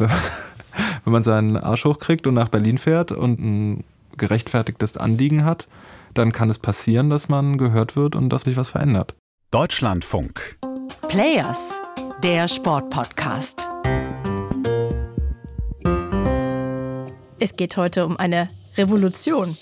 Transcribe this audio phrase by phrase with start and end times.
[1.04, 3.84] wenn man seinen Arsch hochkriegt und nach Berlin fährt und ein
[4.16, 5.68] gerechtfertigtes Anliegen hat,
[6.14, 9.14] dann kann es passieren, dass man gehört wird und dass sich was verändert.
[9.50, 10.58] Deutschlandfunk.
[11.08, 11.80] Players,
[12.22, 13.68] der Sportpodcast.
[17.38, 19.56] Es geht heute um eine Revolution.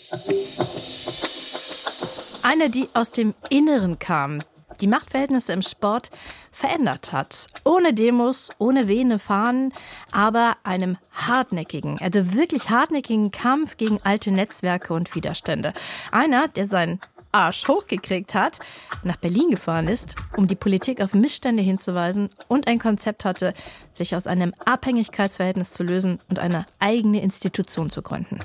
[2.43, 4.41] Eine, die aus dem Inneren kam,
[4.85, 6.11] die Machtverhältnisse im Sport
[6.53, 7.47] verändert hat.
[7.65, 9.73] Ohne Demos, ohne wehende Fahnen,
[10.13, 15.73] aber einem hartnäckigen, also wirklich hartnäckigen Kampf gegen alte Netzwerke und Widerstände.
[16.13, 17.01] Einer, der seinen
[17.33, 18.59] Arsch hochgekriegt hat,
[19.05, 23.55] nach Berlin gefahren ist, um die Politik auf Missstände hinzuweisen und ein Konzept hatte,
[23.91, 28.41] sich aus einem Abhängigkeitsverhältnis zu lösen und eine eigene Institution zu gründen.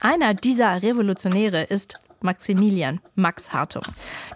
[0.00, 3.84] Einer dieser Revolutionäre ist Maximilian Max Hartung,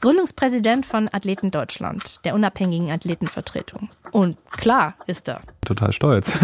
[0.01, 3.91] Gründungspräsident von Athleten Deutschland, der unabhängigen Athletenvertretung.
[4.13, 5.43] Und klar ist er.
[5.67, 6.39] Total stolz.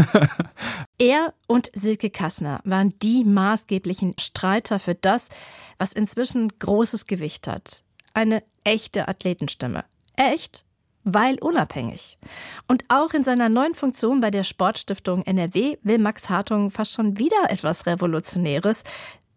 [0.98, 5.30] er und Silke Kassner waren die maßgeblichen Streiter für das,
[5.78, 7.82] was inzwischen großes Gewicht hat.
[8.12, 9.84] Eine echte Athletenstimme.
[10.16, 10.66] Echt?
[11.08, 12.18] weil unabhängig.
[12.66, 17.16] Und auch in seiner neuen Funktion bei der Sportstiftung NRW will Max Hartung fast schon
[17.16, 18.82] wieder etwas Revolutionäres,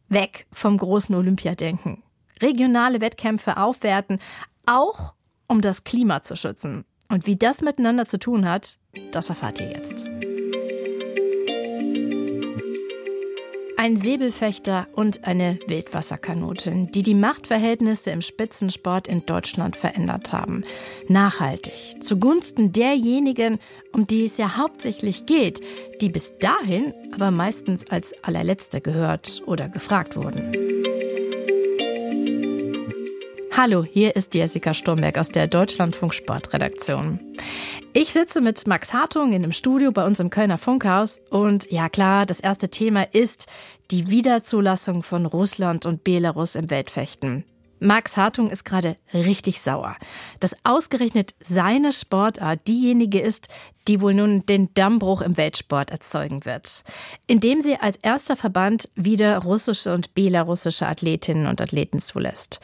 [0.09, 2.03] Weg vom großen Olympiadenken.
[2.41, 4.19] Regionale Wettkämpfe aufwerten,
[4.65, 5.13] auch
[5.47, 6.85] um das Klima zu schützen.
[7.09, 8.77] Und wie das miteinander zu tun hat,
[9.11, 10.05] das erfahrt ihr jetzt.
[13.81, 20.65] Ein Säbelfechter und eine Wildwasserkanotin, die die Machtverhältnisse im Spitzensport in Deutschland verändert haben.
[21.07, 23.57] Nachhaltig, zugunsten derjenigen,
[23.93, 25.61] um die es ja hauptsächlich geht,
[26.01, 30.58] die bis dahin aber meistens als allerletzte gehört oder gefragt wurden.
[33.61, 37.19] Hallo, hier ist Jessica Sturmberg aus der Deutschlandfunk Sportredaktion.
[37.91, 41.89] Ich sitze mit Max Hartung in einem Studio bei uns im Kölner Funkhaus und ja
[41.89, 43.47] klar, das erste Thema ist
[43.91, 47.43] die Wiederzulassung von Russland und Belarus im Weltfechten.
[47.81, 49.95] Max Hartung ist gerade richtig sauer,
[50.39, 53.47] dass ausgerechnet seine Sportart diejenige ist,
[53.87, 56.83] die wohl nun den Dammbruch im Weltsport erzeugen wird,
[57.27, 62.59] indem sie als erster Verband wieder russische und belarussische Athletinnen und Athleten zulässt.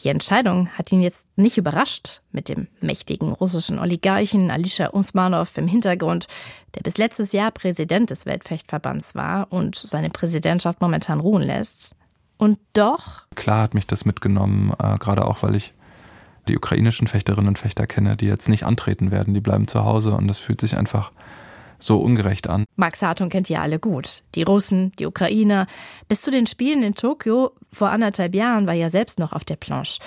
[0.00, 5.68] Die Entscheidung hat ihn jetzt nicht überrascht mit dem mächtigen russischen Oligarchen Alisha Usmanov im
[5.68, 6.26] Hintergrund,
[6.74, 11.96] der bis letztes Jahr Präsident des Weltfechtverbands war und seine Präsidentschaft momentan ruhen lässt.
[12.36, 13.22] Und doch.
[13.34, 15.72] Klar hat mich das mitgenommen, äh, gerade auch, weil ich
[16.48, 20.12] die ukrainischen Fechterinnen und Fechter kenne, die jetzt nicht antreten werden, die bleiben zu Hause
[20.12, 21.10] und das fühlt sich einfach
[21.78, 22.64] so ungerecht an.
[22.76, 24.22] Max Hartung kennt ihr alle gut.
[24.34, 25.66] Die Russen, die Ukrainer.
[26.08, 29.56] Bis zu den Spielen in Tokio vor anderthalb Jahren war er selbst noch auf der
[29.56, 30.00] Planche.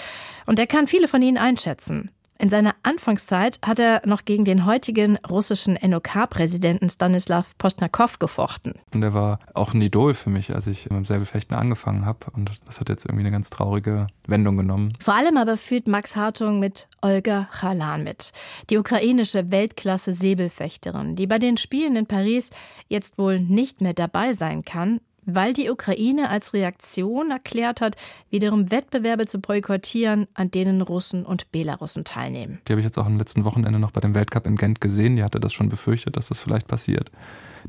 [0.45, 2.11] Und er kann viele von ihnen einschätzen.
[2.41, 8.75] In seiner Anfangszeit hat er noch gegen den heutigen russischen NOK-Präsidenten Stanislav Postnakow gefochten.
[8.93, 12.27] Und er war auch ein Idol für mich, als ich mit dem Säbelfechten angefangen habe.
[12.31, 14.93] Und das hat jetzt irgendwie eine ganz traurige Wendung genommen.
[15.01, 18.31] Vor allem aber führt Max Hartung mit Olga Chalan mit,
[18.69, 22.51] die ukrainische Weltklasse-Säbelfechterin, die bei den Spielen in Paris
[22.87, 25.01] jetzt wohl nicht mehr dabei sein kann,
[25.35, 27.95] weil die Ukraine als Reaktion erklärt hat,
[28.29, 32.59] wiederum Wettbewerbe zu boykottieren, an denen Russen und Belarussen teilnehmen.
[32.67, 35.15] Die habe ich jetzt auch am letzten Wochenende noch bei dem Weltcup in Gent gesehen.
[35.15, 37.11] Die hatte das schon befürchtet, dass das vielleicht passiert.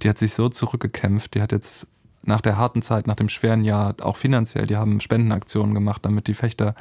[0.03, 1.35] Die hat sich so zurückgekämpft.
[1.35, 1.89] Die hat jetzt
[2.23, 6.27] nach der harten Zeit, nach dem schweren Jahr, auch finanziell, die haben Spendenaktionen gemacht, damit
[6.27, 6.75] die Fechter,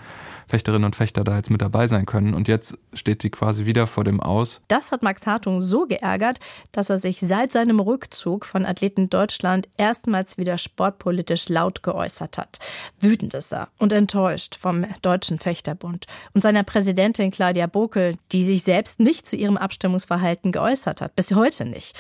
[0.48, 2.34] Fechterinnen und Fechter da jetzt mit dabei sein können.
[2.34, 4.62] Und jetzt steht sie quasi wieder vor dem Aus.
[4.68, 6.40] Das hat Max Hartung so geärgert,
[6.72, 12.60] dass er sich seit seinem Rückzug von Athleten Deutschland erstmals wieder sportpolitisch laut geäußert hat.
[13.00, 18.64] Wütend ist er und enttäuscht vom Deutschen Fechterbund und seiner Präsidentin Claudia Bokel, die sich
[18.64, 21.16] selbst nicht zu ihrem Abstimmungsverhalten geäußert hat.
[21.16, 21.98] Bis heute nicht.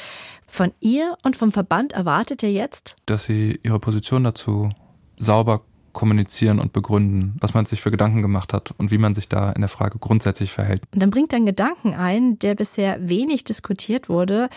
[0.49, 4.69] Von ihr und vom Verband erwartet er jetzt, dass sie ihre Position dazu
[5.17, 5.61] sauber
[5.93, 9.51] kommunizieren und begründen, was man sich für Gedanken gemacht hat und wie man sich da
[9.51, 10.81] in der Frage grundsätzlich verhält.
[10.93, 14.49] Und dann bringt er einen Gedanken ein, der bisher wenig diskutiert wurde,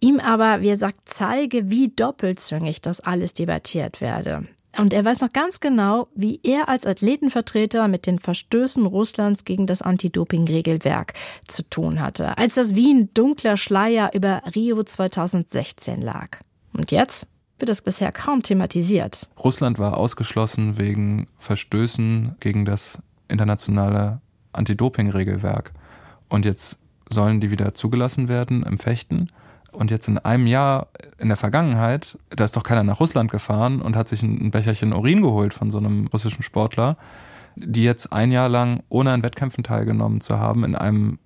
[0.00, 4.46] ihm aber, wie er sagt, zeige, wie doppelzüngig das alles debattiert werde.
[4.78, 9.66] Und er weiß noch ganz genau, wie er als Athletenvertreter mit den Verstößen Russlands gegen
[9.66, 11.14] das Anti-Doping-Regelwerk
[11.48, 16.38] zu tun hatte, als das wie ein dunkler Schleier über Rio 2016 lag.
[16.72, 17.26] Und jetzt
[17.58, 19.28] wird es bisher kaum thematisiert.
[19.42, 24.20] Russland war ausgeschlossen wegen Verstößen gegen das internationale
[24.52, 25.72] Anti-Doping-Regelwerk.
[26.28, 26.78] Und jetzt
[27.10, 29.32] sollen die wieder zugelassen werden im Fechten.
[29.72, 30.88] Und jetzt in einem Jahr
[31.18, 34.92] in der Vergangenheit, da ist doch keiner nach Russland gefahren und hat sich ein Becherchen
[34.92, 36.96] Urin geholt von so einem russischen Sportler,
[37.56, 41.18] die jetzt ein Jahr lang, ohne an Wettkämpfen teilgenommen zu haben, in einem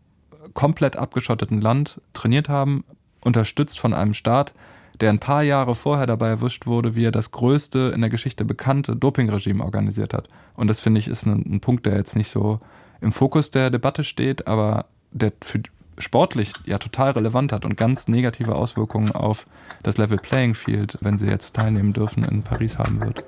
[0.54, 2.84] komplett abgeschotteten Land trainiert haben,
[3.20, 4.54] unterstützt von einem Staat,
[5.00, 8.44] der ein paar Jahre vorher dabei erwischt wurde, wie er das größte in der Geschichte
[8.44, 10.28] bekannte Dopingregime organisiert hat.
[10.54, 12.60] Und das finde ich ist ein, ein Punkt, der jetzt nicht so
[13.00, 15.62] im Fokus der Debatte steht, aber der für
[15.98, 19.46] sportlich ja total relevant hat und ganz negative Auswirkungen auf
[19.82, 23.24] das Level Playing Field, wenn sie jetzt teilnehmen dürfen, in Paris haben wird.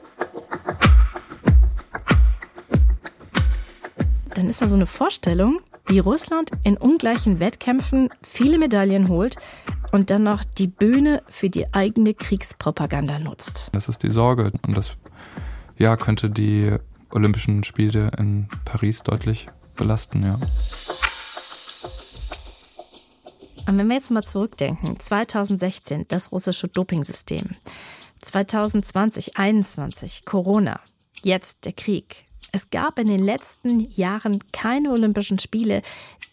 [4.35, 9.37] Dann ist da so eine Vorstellung, wie Russland in ungleichen Wettkämpfen viele Medaillen holt
[9.93, 13.71] und dann noch die Bühne für die eigene Kriegspropaganda nutzt.
[13.73, 14.97] Das ist die Sorge und das
[15.79, 16.77] ja, könnte die
[17.11, 19.47] Olympischen Spiele in Paris deutlich
[19.77, 20.39] belasten, ja.
[23.67, 27.51] Und wenn wir jetzt mal zurückdenken, 2016 das russische Dopingsystem,
[28.23, 30.81] 2020, 2021 Corona,
[31.23, 32.25] jetzt der Krieg.
[32.53, 35.83] Es gab in den letzten Jahren keine Olympischen Spiele,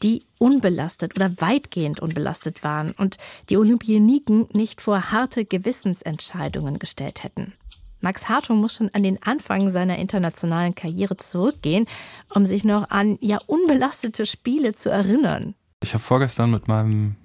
[0.03, 3.17] die unbelastet oder weitgehend unbelastet waren und
[3.49, 7.53] die Olympioniken nicht vor harte Gewissensentscheidungen gestellt hätten.
[8.01, 11.85] Max Hartung muss schon an den Anfang seiner internationalen Karriere zurückgehen,
[12.33, 15.55] um sich noch an ja unbelastete Spiele zu erinnern.
[15.83, 17.15] Ich habe vorgestern mit meinem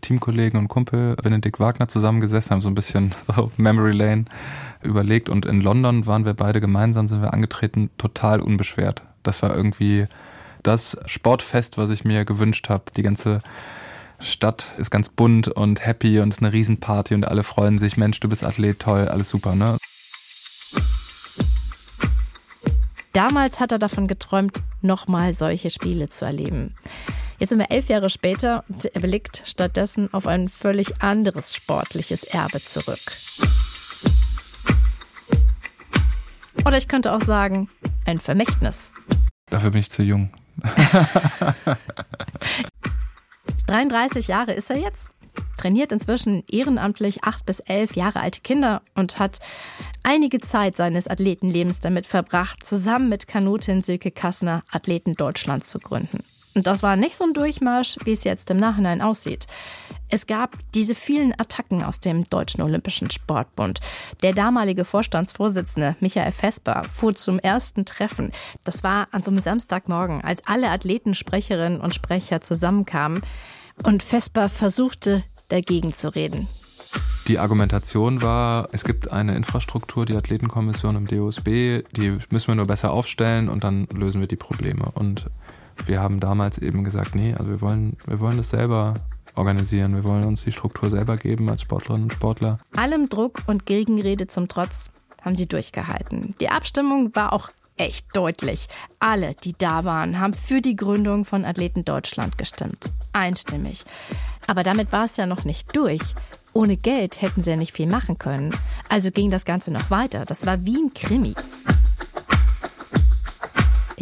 [0.00, 3.14] Teamkollegen und Kumpel Benedikt Wagner zusammengesessen, haben so ein bisschen
[3.56, 4.24] Memory Lane
[4.82, 9.02] überlegt und in London waren wir beide gemeinsam, sind wir angetreten, total unbeschwert.
[9.22, 10.06] Das war irgendwie
[10.62, 12.84] das Sportfest, was ich mir gewünscht habe.
[12.96, 13.40] Die ganze
[14.18, 17.96] Stadt ist ganz bunt und happy und es ist eine Riesenparty und alle freuen sich,
[17.96, 19.76] Mensch, du bist Athlet, toll, alles super, ne?
[23.12, 26.74] Damals hat er davon geträumt, nochmal solche Spiele zu erleben.
[27.38, 32.24] Jetzt sind wir elf Jahre später und er blickt stattdessen auf ein völlig anderes sportliches
[32.24, 33.00] Erbe zurück.
[36.64, 37.68] Oder ich könnte auch sagen,
[38.06, 38.92] ein Vermächtnis.
[39.50, 40.30] Dafür bin ich zu jung.
[43.66, 45.10] 33 Jahre ist er jetzt,
[45.56, 49.40] trainiert inzwischen ehrenamtlich acht bis elf Jahre alte Kinder und hat
[50.02, 56.22] einige Zeit seines Athletenlebens damit verbracht, zusammen mit Kanutin Silke Kassner Athleten Deutschland zu gründen.
[56.54, 59.46] Und das war nicht so ein Durchmarsch, wie es jetzt im Nachhinein aussieht.
[60.08, 63.80] Es gab diese vielen Attacken aus dem Deutschen Olympischen Sportbund.
[64.22, 68.30] Der damalige Vorstandsvorsitzende Michael Vesper fuhr zum ersten Treffen.
[68.62, 73.22] Das war an so einem Samstagmorgen, als alle Athletensprecherinnen und Sprecher zusammenkamen.
[73.82, 76.46] Und Vesper versuchte, dagegen zu reden.
[77.26, 82.66] Die Argumentation war, es gibt eine Infrastruktur, die Athletenkommission im DOSB, die müssen wir nur
[82.66, 84.92] besser aufstellen und dann lösen wir die Probleme.
[84.94, 85.26] Und
[85.86, 88.94] wir haben damals eben gesagt, nee, also wir wollen, wir wollen das selber
[89.36, 89.94] organisieren.
[89.94, 92.58] Wir wollen uns die Struktur selber geben als Sportlerinnen und Sportler.
[92.76, 94.92] Allem Druck und Gegenrede zum Trotz
[95.22, 96.34] haben sie durchgehalten.
[96.40, 98.68] Die Abstimmung war auch echt deutlich.
[99.00, 102.92] Alle, die da waren, haben für die Gründung von Athleten Deutschland gestimmt.
[103.12, 103.84] Einstimmig.
[104.46, 106.02] Aber damit war es ja noch nicht durch.
[106.52, 108.54] Ohne Geld hätten sie ja nicht viel machen können.
[108.88, 110.24] Also ging das Ganze noch weiter.
[110.24, 111.34] Das war wie ein Krimi.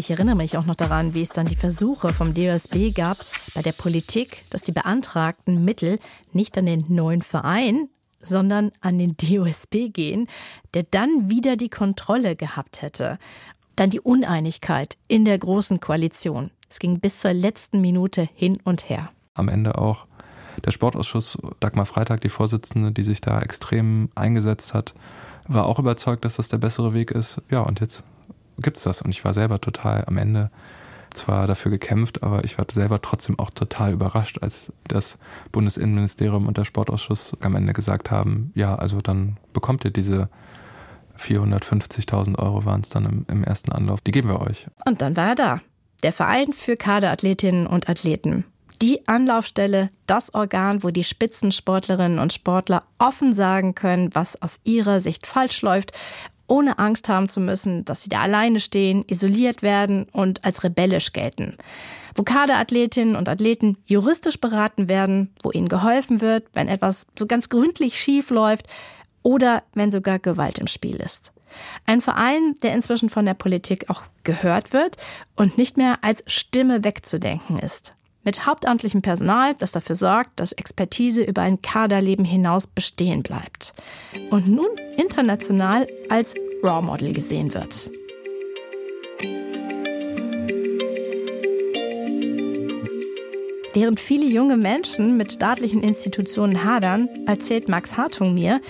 [0.03, 3.19] Ich erinnere mich auch noch daran, wie es dann die Versuche vom DOSB gab,
[3.55, 6.01] bei der Politik, dass die beantragten Mittel
[6.33, 7.89] nicht an den neuen Verein,
[8.21, 10.27] sondern an den DOSB gehen,
[10.75, 13.17] der dann wieder die Kontrolle gehabt hätte.
[13.77, 16.51] Dann die Uneinigkeit in der großen Koalition.
[16.69, 19.09] Es ging bis zur letzten Minute hin und her.
[19.35, 20.07] Am Ende auch
[20.65, 24.95] der Sportausschuss, Dagmar Freitag, die Vorsitzende, die sich da extrem eingesetzt hat,
[25.47, 27.41] war auch überzeugt, dass das der bessere Weg ist.
[27.51, 28.03] Ja, und jetzt
[28.59, 29.03] gibt es das.
[29.03, 30.51] Und ich war selber total am Ende
[31.15, 35.19] zwar dafür gekämpft, aber ich war selber trotzdem auch total überrascht, als das
[35.51, 40.29] Bundesinnenministerium und der Sportausschuss am Ende gesagt haben, ja, also dann bekommt ihr diese
[41.19, 44.01] 450.000 Euro waren es dann im, im ersten Anlauf.
[44.01, 44.67] Die geben wir euch.
[44.87, 45.61] Und dann war er da.
[46.03, 48.45] Der Verein für Kaderathletinnen und Athleten.
[48.81, 54.99] Die Anlaufstelle, das Organ, wo die Spitzensportlerinnen und Sportler offen sagen können, was aus ihrer
[54.99, 55.93] Sicht falsch läuft
[56.53, 61.15] ohne Angst haben zu müssen, dass sie da alleine stehen, isoliert werden und als rebellisch
[61.15, 61.57] gelten.
[62.15, 67.49] Wo Kaderathletinnen und Athleten juristisch beraten werden, wo ihnen geholfen wird, wenn etwas so ganz
[67.49, 68.67] gründlich schief läuft
[69.23, 71.33] oder wenn sogar Gewalt im Spiel ist.
[71.87, 74.99] Ein Verein, der inzwischen von der Politik auch gehört wird
[75.35, 81.23] und nicht mehr als Stimme wegzudenken ist mit hauptamtlichem Personal, das dafür sorgt, dass Expertise
[81.23, 83.75] über ein Kaderleben hinaus bestehen bleibt
[84.31, 87.91] und nun international als Raw Model gesehen wird.
[93.75, 98.61] Während viele junge Menschen mit staatlichen Institutionen hadern, erzählt Max Hartung mir,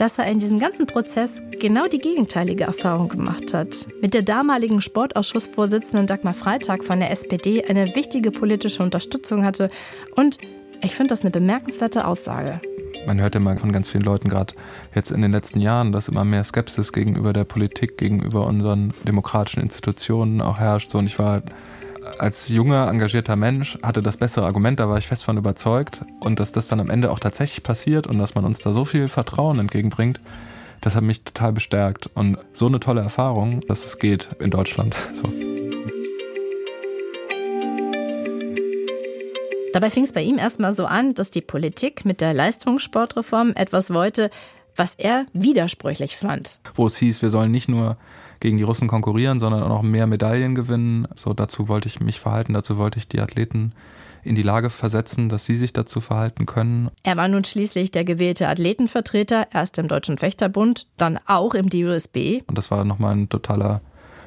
[0.00, 3.86] dass er in diesem ganzen Prozess genau die gegenteilige Erfahrung gemacht hat.
[4.00, 9.68] Mit der damaligen Sportausschussvorsitzenden Dagmar Freitag von der SPD eine wichtige politische Unterstützung hatte
[10.16, 10.38] und
[10.82, 12.62] ich finde das eine bemerkenswerte Aussage.
[13.06, 14.54] Man hört ja mal von ganz vielen Leuten gerade
[14.94, 19.62] jetzt in den letzten Jahren, dass immer mehr Skepsis gegenüber der Politik, gegenüber unseren demokratischen
[19.62, 20.90] Institutionen auch herrscht.
[20.90, 21.42] So, und ich war
[22.18, 26.04] als junger, engagierter Mensch, hatte das bessere Argument, da war ich fest von überzeugt.
[26.20, 28.84] Und dass das dann am Ende auch tatsächlich passiert und dass man uns da so
[28.84, 30.20] viel Vertrauen entgegenbringt,
[30.80, 32.10] das hat mich total bestärkt.
[32.14, 34.96] Und so eine tolle Erfahrung, dass es geht in Deutschland.
[35.14, 35.30] So.
[39.72, 43.92] Dabei fing es bei ihm erstmal so an, dass die Politik mit der Leistungssportreform etwas
[43.92, 44.30] wollte,
[44.74, 46.60] was er widersprüchlich fand.
[46.74, 47.96] Wo es hieß, wir sollen nicht nur
[48.40, 51.06] gegen die Russen konkurrieren, sondern auch noch mehr Medaillen gewinnen.
[51.16, 53.72] So dazu wollte ich mich verhalten, dazu wollte ich die Athleten
[54.22, 56.90] in die Lage versetzen, dass sie sich dazu verhalten können.
[57.02, 62.42] Er war nun schließlich der gewählte Athletenvertreter, erst im Deutschen Fechterbund, dann auch im DUSB.
[62.46, 63.80] Und das war nochmal ein totaler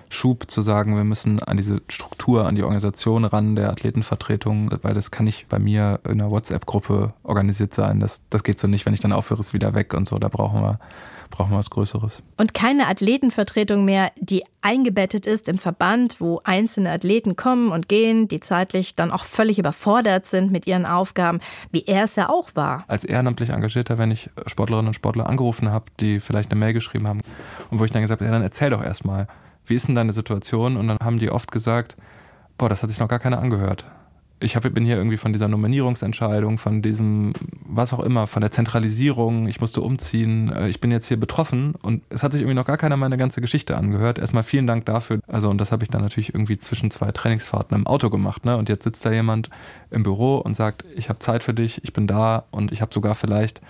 [0.09, 4.93] Schub zu sagen, wir müssen an diese Struktur, an die Organisation ran der Athletenvertretung, weil
[4.93, 7.99] das kann nicht bei mir in einer WhatsApp-Gruppe organisiert sein.
[7.99, 10.19] Das, das geht so nicht, wenn ich dann aufhöre, ist wieder weg und so.
[10.19, 10.79] Da brauchen wir
[11.33, 12.21] brauchen wir was Größeres.
[12.37, 18.27] Und keine Athletenvertretung mehr, die eingebettet ist im Verband, wo einzelne Athleten kommen und gehen,
[18.27, 21.39] die zeitlich dann auch völlig überfordert sind mit ihren Aufgaben,
[21.71, 22.85] wie er es ja auch war.
[22.87, 27.07] Als ehrenamtlich Engagierter, wenn ich Sportlerinnen und Sportler angerufen habe, die vielleicht eine Mail geschrieben
[27.07, 27.21] haben
[27.71, 29.27] und wo ich dann gesagt habe, ja, dann erzähl doch erstmal,
[29.65, 30.77] wie ist denn deine Situation?
[30.77, 31.97] Und dann haben die oft gesagt,
[32.59, 33.85] boah, das hat sich noch gar keiner angehört
[34.43, 37.33] ich hab, bin hier irgendwie von dieser Nominierungsentscheidung, von diesem,
[37.65, 41.75] was auch immer, von der Zentralisierung, ich musste umziehen, äh, ich bin jetzt hier betroffen
[41.81, 44.19] und es hat sich irgendwie noch gar keiner meine ganze Geschichte angehört.
[44.19, 45.19] Erstmal vielen Dank dafür.
[45.27, 48.45] Also, und das habe ich dann natürlich irgendwie zwischen zwei Trainingsfahrten im Auto gemacht.
[48.45, 48.57] Ne?
[48.57, 49.49] Und jetzt sitzt da jemand
[49.89, 52.93] im Büro und sagt, ich habe Zeit für dich, ich bin da und ich habe
[52.93, 53.61] sogar vielleicht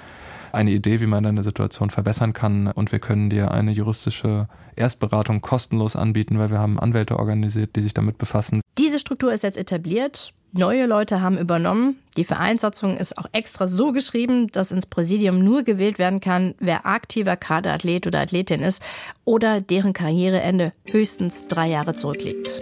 [0.53, 5.41] eine Idee, wie man deine Situation verbessern kann und wir können dir eine juristische Erstberatung
[5.41, 8.61] kostenlos anbieten, weil wir haben Anwälte organisiert, die sich damit befassen.
[8.77, 10.33] Diese Struktur ist jetzt etabliert.
[10.55, 11.97] Neue Leute haben übernommen.
[12.15, 16.85] Die Vereinssatzung ist auch extra so geschrieben, dass ins Präsidium nur gewählt werden kann, wer
[16.85, 18.83] aktiver Kaderathlet oder Athletin ist
[19.25, 22.61] oder deren Karriereende höchstens drei Jahre zurückliegt.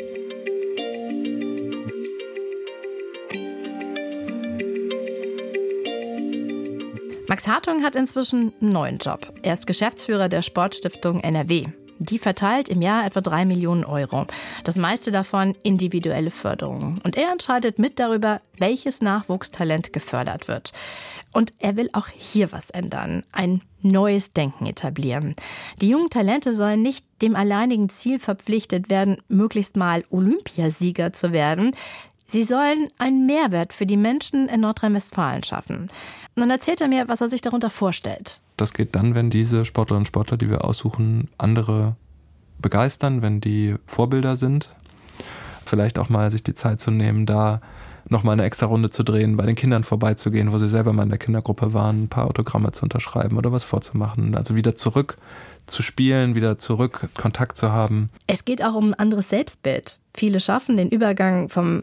[7.32, 9.32] Max Hartung hat inzwischen einen neuen Job.
[9.42, 11.68] Er ist Geschäftsführer der Sportstiftung NRW.
[11.98, 14.28] Die verteilt im Jahr etwa drei Millionen Euro.
[14.66, 17.00] Das meiste davon individuelle Förderung.
[17.06, 20.74] Und er entscheidet mit darüber, welches Nachwuchstalent gefördert wird.
[21.32, 25.34] Und er will auch hier was ändern, ein neues Denken etablieren.
[25.80, 31.74] Die jungen Talente sollen nicht dem alleinigen Ziel verpflichtet werden, möglichst mal Olympiasieger zu werden.
[32.32, 35.90] Sie sollen einen Mehrwert für die Menschen in Nordrhein-Westfalen schaffen.
[36.34, 38.40] Und dann erzählt er mir, was er sich darunter vorstellt.
[38.56, 41.98] Das geht dann, wenn diese Sportlerinnen und Sportler, die wir aussuchen, andere
[42.60, 44.70] begeistern, wenn die Vorbilder sind.
[45.66, 47.60] Vielleicht auch mal sich die Zeit zu nehmen, da
[48.08, 51.10] nochmal eine extra Runde zu drehen, bei den Kindern vorbeizugehen, wo sie selber mal in
[51.10, 54.36] der Kindergruppe waren, ein paar Autogramme zu unterschreiben oder was vorzumachen.
[54.36, 55.18] Also wieder zurück
[55.66, 58.10] zu spielen, wieder zurück Kontakt zu haben.
[58.28, 60.00] Es geht auch um ein anderes Selbstbild.
[60.14, 61.82] Viele schaffen den Übergang vom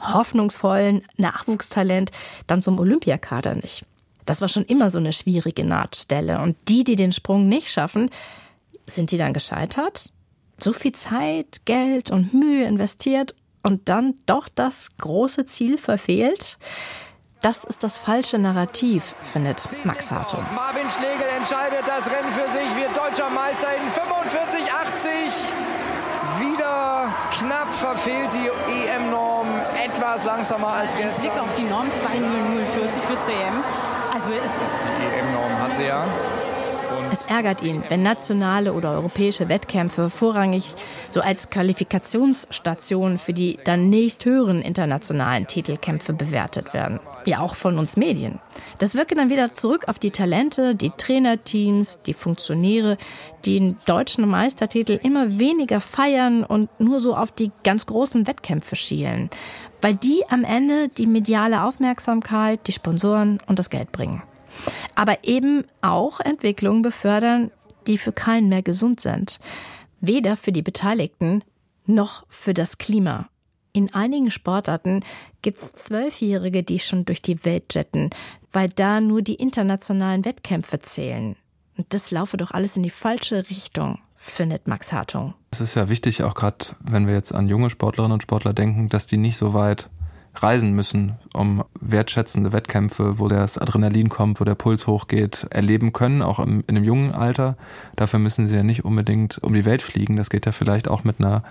[0.00, 2.10] hoffnungsvollen Nachwuchstalent
[2.46, 3.84] dann zum Olympiakader nicht.
[4.26, 6.40] Das war schon immer so eine schwierige Nahtstelle.
[6.40, 8.10] Und die, die den Sprung nicht schaffen,
[8.86, 10.12] sind die dann gescheitert?
[10.58, 16.58] So viel Zeit, Geld und Mühe investiert und dann doch das große Ziel verfehlt?
[17.42, 19.02] Das ist das falsche Narrativ,
[19.32, 20.40] findet Max Hartung.
[20.54, 25.70] Marvin Schlegel entscheidet das Rennen für sich, wird deutscher Meister in 45,80
[27.40, 28.48] knapp verfehlt die
[28.88, 29.29] EM-Norm
[30.10, 31.22] etwas langsamer als gestern.
[31.22, 33.62] Blick auf die Norm 20040 für EM.
[34.12, 34.54] Also es ist
[34.98, 36.04] die EM-Norm hat sie ja.
[37.12, 40.74] Es ärgert ihn, wenn nationale oder europäische Wettkämpfe vorrangig
[41.08, 47.00] so als Qualifikationsstation für die dann nächsthöheren internationalen Titelkämpfe bewertet werden.
[47.24, 48.38] Ja, auch von uns Medien.
[48.78, 52.96] Das wirke dann wieder zurück auf die Talente, die Trainerteams, die Funktionäre,
[53.44, 58.76] die den deutschen Meistertitel immer weniger feiern und nur so auf die ganz großen Wettkämpfe
[58.76, 59.30] schielen.
[59.80, 64.22] Weil die am Ende die mediale Aufmerksamkeit, die Sponsoren und das Geld bringen
[64.94, 67.50] aber eben auch Entwicklungen befördern,
[67.86, 69.40] die für keinen mehr gesund sind.
[70.00, 71.42] Weder für die Beteiligten
[71.86, 73.28] noch für das Klima.
[73.72, 75.04] In einigen Sportarten
[75.42, 78.10] gibt es Zwölfjährige, die schon durch die Welt jetten,
[78.50, 81.36] weil da nur die internationalen Wettkämpfe zählen.
[81.76, 85.32] Und das laufe doch alles in die falsche Richtung, findet Max Hartung.
[85.50, 88.88] Es ist ja wichtig, auch gerade wenn wir jetzt an junge Sportlerinnen und Sportler denken,
[88.88, 89.88] dass die nicht so weit
[90.36, 96.22] reisen müssen, um wertschätzende Wettkämpfe, wo das Adrenalin kommt, wo der Puls hochgeht, erleben können,
[96.22, 97.56] auch im, in einem jungen Alter.
[97.96, 100.16] Dafür müssen sie ja nicht unbedingt um die Welt fliegen.
[100.16, 101.42] Das geht ja vielleicht auch mit einer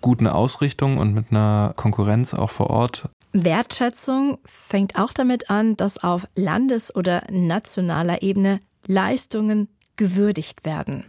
[0.00, 3.08] guten Ausrichtung und mit einer Konkurrenz auch vor Ort.
[3.32, 11.04] Wertschätzung fängt auch damit an, dass auf Landes- oder nationaler Ebene Leistungen gewürdigt werden.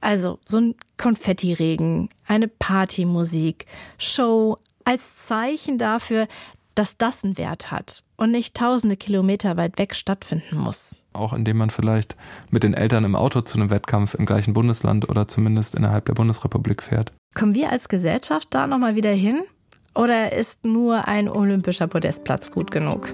[0.00, 3.66] Also so ein Konfettiregen, eine Partymusik,
[3.98, 6.26] Show als Zeichen dafür,
[6.74, 10.96] dass das einen Wert hat und nicht tausende Kilometer weit weg stattfinden muss.
[11.12, 12.16] Auch indem man vielleicht
[12.50, 16.14] mit den Eltern im Auto zu einem Wettkampf im gleichen Bundesland oder zumindest innerhalb der
[16.14, 17.12] Bundesrepublik fährt.
[17.34, 19.42] Kommen wir als Gesellschaft da nochmal wieder hin?
[19.94, 23.12] Oder ist nur ein olympischer Podestplatz gut genug?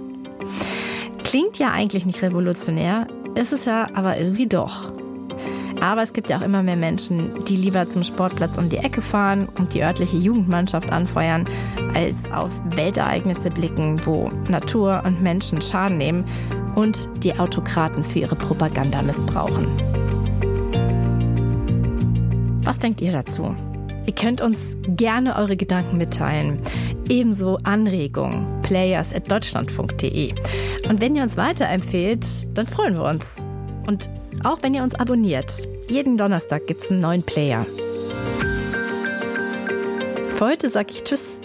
[1.25, 4.93] Klingt ja eigentlich nicht revolutionär, ist es ja aber irgendwie doch.
[5.81, 9.03] Aber es gibt ja auch immer mehr Menschen, die lieber zum Sportplatz um die Ecke
[9.03, 11.45] fahren und die örtliche Jugendmannschaft anfeuern,
[11.95, 16.25] als auf Weltereignisse blicken, wo Natur und Menschen Schaden nehmen
[16.75, 19.67] und die Autokraten für ihre Propaganda missbrauchen.
[22.63, 23.55] Was denkt ihr dazu?
[24.07, 26.61] Ihr könnt uns gerne eure Gedanken mitteilen.
[27.09, 28.63] Ebenso Anregungen.
[28.63, 30.33] Players at deutschlandfunk.de.
[30.89, 32.25] Und wenn ihr uns weiterempfehlt,
[32.57, 33.43] dann freuen wir uns.
[33.87, 34.09] Und
[34.47, 35.53] auch wenn ihr uns abonniert.
[35.89, 37.67] Jeden Donnerstag gibt es einen neuen Player.
[40.35, 41.41] Für heute sage ich Tschüss.